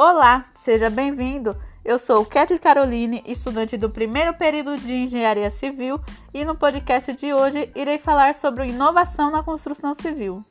[0.00, 1.60] Olá, seja bem-vindo.
[1.84, 6.00] Eu sou Ketty Caroline, estudante do primeiro período de Engenharia Civil,
[6.32, 10.44] e no podcast de hoje irei falar sobre inovação na construção civil.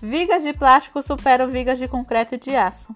[0.00, 2.94] Vigas de plástico superam vigas de concreto e de aço.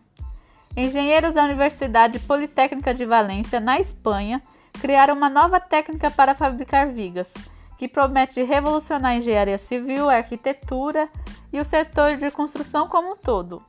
[0.76, 4.40] Engenheiros da Universidade Politécnica de Valência, na Espanha,
[4.80, 7.34] criaram uma nova técnica para fabricar vigas,
[7.76, 11.08] que promete revolucionar a engenharia civil, a arquitetura
[11.52, 13.68] e o setor de construção como um todo.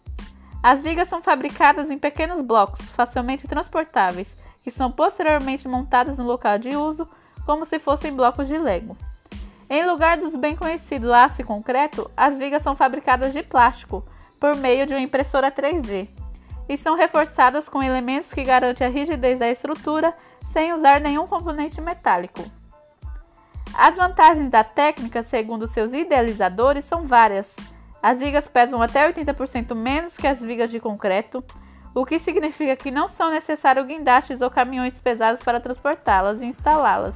[0.64, 6.60] As vigas são fabricadas em pequenos blocos, facilmente transportáveis, que são posteriormente montadas no local
[6.60, 7.08] de uso,
[7.46, 8.96] como se fossem blocos de Lego.
[9.70, 14.06] Em lugar dos bem conhecidos aço e concreto, as vigas são fabricadas de plástico,
[14.40, 16.10] por meio de uma impressora 3D,
[16.68, 20.14] e são reforçadas com elementos que garantem a rigidez da estrutura
[20.52, 22.44] sem usar nenhum componente metálico.
[23.74, 27.56] As vantagens da técnica, segundo seus idealizadores, são várias.
[28.02, 31.44] As vigas pesam até 80% menos que as vigas de concreto,
[31.94, 37.16] o que significa que não são necessários guindastes ou caminhões pesados para transportá-las e instalá-las.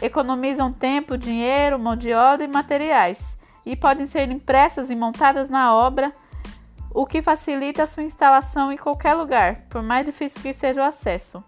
[0.00, 5.74] Economizam tempo, dinheiro, mão de obra e materiais, e podem ser impressas e montadas na
[5.74, 6.12] obra,
[6.94, 10.84] o que facilita a sua instalação em qualquer lugar, por mais difícil que seja o
[10.84, 11.42] acesso.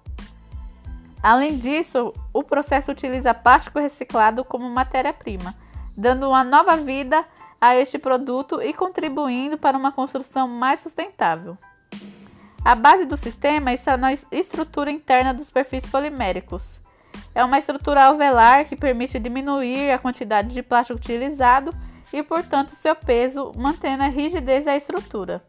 [1.22, 5.54] Além disso, o processo utiliza plástico reciclado como matéria-prima,
[5.96, 7.24] dando uma nova vida
[7.60, 11.56] a este produto e contribuindo para uma construção mais sustentável.
[12.64, 16.80] A base do sistema está na estrutura interna dos perfis poliméricos.
[17.34, 21.72] É uma estrutura alveolar que permite diminuir a quantidade de plástico utilizado
[22.12, 25.42] e, portanto, seu peso, mantendo a rigidez da estrutura.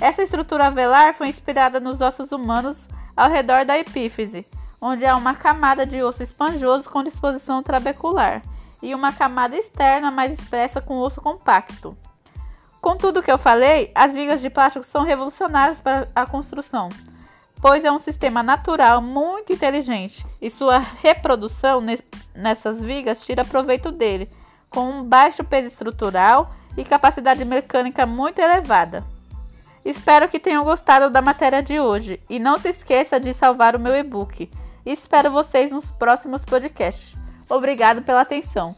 [0.00, 4.46] Essa estrutura alveolar foi inspirada nos ossos humanos ao redor da epífise,
[4.80, 8.42] onde há uma camada de osso esponjoso com disposição trabecular
[8.82, 11.96] e uma camada externa mais espessa com osso compacto.
[12.80, 16.88] Com tudo que eu falei, as vigas de plástico são revolucionárias para a construção,
[17.60, 21.80] pois é um sistema natural muito inteligente e sua reprodução
[22.34, 24.28] nessas vigas tira proveito dele,
[24.68, 29.04] com um baixo peso estrutural e capacidade mecânica muito elevada.
[29.84, 33.80] Espero que tenham gostado da matéria de hoje e não se esqueça de salvar o
[33.80, 34.50] meu e-book.
[34.84, 37.14] Espero vocês nos próximos podcasts.
[37.48, 38.74] Obrigado pela atenção.